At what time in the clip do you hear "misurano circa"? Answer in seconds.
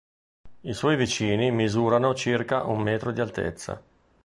1.51-2.63